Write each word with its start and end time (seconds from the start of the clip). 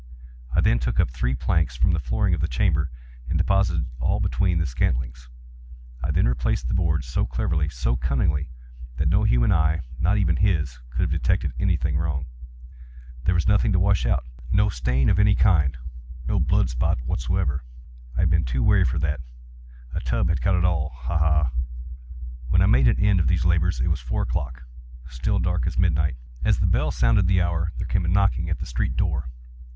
I 0.55 0.61
then 0.61 0.79
took 0.79 0.99
up 0.99 1.11
three 1.11 1.35
planks 1.35 1.75
from 1.77 1.91
the 1.91 1.99
flooring 1.99 2.33
of 2.33 2.41
the 2.41 2.47
chamber, 2.47 2.89
and 3.29 3.37
deposited 3.37 3.85
all 3.99 4.19
between 4.19 4.57
the 4.57 4.65
scantlings. 4.65 5.29
I 6.03 6.09
then 6.09 6.27
replaced 6.27 6.67
the 6.67 6.73
boards 6.73 7.05
so 7.05 7.27
cleverly, 7.27 7.69
so 7.69 7.97
cunningly, 7.97 8.49
that 8.97 9.07
no 9.07 9.25
human 9.25 9.51
eye—not 9.51 10.17
even 10.17 10.37
his—could 10.37 11.01
have 11.01 11.11
detected 11.11 11.51
any 11.59 11.77
thing 11.77 11.97
wrong. 11.99 12.25
There 13.25 13.35
was 13.35 13.47
nothing 13.47 13.71
to 13.73 13.79
wash 13.79 14.07
out—no 14.07 14.69
stain 14.69 15.07
of 15.07 15.19
any 15.19 15.35
kind—no 15.35 16.39
blood 16.39 16.71
spot 16.71 16.97
whatever. 17.05 17.63
I 18.17 18.21
had 18.21 18.31
been 18.31 18.43
too 18.43 18.63
wary 18.63 18.85
for 18.85 18.97
that. 18.97 19.19
A 19.93 19.99
tub 19.99 20.29
had 20.29 20.41
caught 20.41 20.65
all—ha! 20.65 21.15
ha! 21.19 21.51
When 22.49 22.63
I 22.63 22.65
had 22.65 22.71
made 22.71 22.87
an 22.87 22.99
end 22.99 23.19
of 23.19 23.27
these 23.27 23.45
labors, 23.45 23.79
it 23.79 23.89
was 23.89 24.01
four 24.01 24.23
o'clock—still 24.23 25.37
dark 25.37 25.67
as 25.67 25.77
midnight. 25.77 26.15
As 26.43 26.57
the 26.57 26.65
bell 26.65 26.89
sounded 26.89 27.27
the 27.27 27.39
hour, 27.43 27.71
there 27.77 27.85
came 27.85 28.03
a 28.03 28.07
knocking 28.07 28.49
at 28.49 28.57
the 28.57 28.65
street 28.65 28.95
door. 28.97 29.29